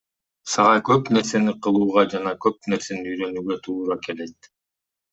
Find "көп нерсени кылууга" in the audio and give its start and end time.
0.87-2.05